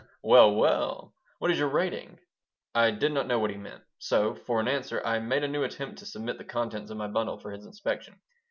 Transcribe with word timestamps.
"Well, 0.23 0.55
well! 0.55 1.13
What 1.37 1.51
is 1.51 1.59
your 1.59 1.67
rating?" 1.69 2.19
I 2.73 2.89
did 2.89 3.11
not 3.11 3.27
know 3.27 3.37
what 3.37 3.51
he 3.51 3.55
meant. 3.57 3.83
So, 3.99 4.33
for 4.33 4.59
an 4.59 4.67
answer, 4.67 4.99
I 5.05 5.19
made 5.19 5.43
a 5.43 5.47
new 5.47 5.61
attempt 5.63 5.99
to 5.99 6.07
submit 6.07 6.39
the 6.39 6.43
contents 6.43 6.89
of 6.89 6.97
my 6.97 7.07
bundle 7.07 7.37
for 7.37 7.51
his 7.51 7.67
inspection. 7.67 8.19